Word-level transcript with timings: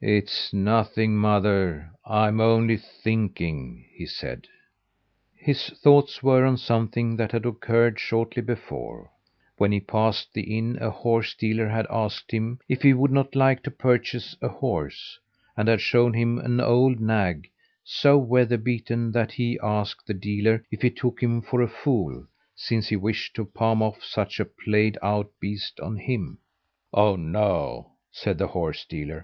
"It's 0.00 0.52
nothing, 0.52 1.16
mother. 1.16 1.90
I'm 2.06 2.40
only 2.40 2.76
thinking," 2.76 3.84
he 3.92 4.06
said. 4.06 4.46
His 5.34 5.66
thoughts 5.70 6.22
were 6.22 6.46
on 6.46 6.58
something 6.58 7.16
that 7.16 7.32
had 7.32 7.44
occurred 7.44 7.98
shortly 7.98 8.40
before: 8.40 9.10
When 9.58 9.72
he 9.72 9.80
passed 9.80 10.32
the 10.32 10.56
inn 10.56 10.78
a 10.80 10.90
horse 10.90 11.34
dealer 11.34 11.66
had 11.66 11.88
asked 11.90 12.30
him 12.30 12.60
if 12.68 12.82
he 12.82 12.92
would 12.92 13.10
not 13.10 13.34
like 13.34 13.64
to 13.64 13.72
purchase 13.72 14.36
a 14.40 14.46
horse, 14.46 15.18
and 15.56 15.66
had 15.68 15.80
shown 15.80 16.12
him 16.14 16.38
an 16.38 16.60
old 16.60 17.00
nag 17.00 17.50
so 17.82 18.16
weather 18.16 18.58
beaten 18.58 19.10
that 19.10 19.32
he 19.32 19.58
asked 19.60 20.06
the 20.06 20.14
dealer 20.14 20.64
if 20.70 20.82
he 20.82 20.90
took 20.90 21.20
him 21.20 21.42
for 21.42 21.60
a 21.60 21.68
fool, 21.68 22.24
since 22.54 22.86
he 22.88 22.94
wished 22.94 23.34
to 23.34 23.44
palm 23.44 23.82
off 23.82 24.04
such 24.04 24.38
a 24.38 24.44
played 24.44 24.96
out 25.02 25.32
beast 25.40 25.80
on 25.80 25.96
him. 25.96 26.38
"Oh, 26.92 27.16
no!" 27.16 27.90
said 28.12 28.38
the 28.38 28.46
horse 28.46 28.84
dealer. 28.84 29.22